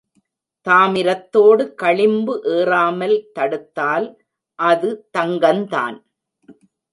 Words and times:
தாமிரத்தோடு 0.65 1.63
களிம்பு 1.73 2.33
ஏறாமல் 2.55 3.15
தடுத்தால் 3.33 4.07
அது 4.59 4.89
தங்கந்தான். 5.17 5.97